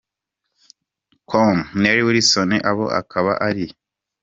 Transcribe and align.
com 1.29 1.55
Nelly 1.81 2.03
Wilson 2.07 2.51
abo 2.69 2.85
kaba 3.11 3.33
ari:. 3.47 3.65